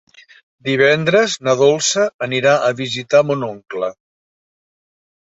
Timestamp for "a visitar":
2.71-3.25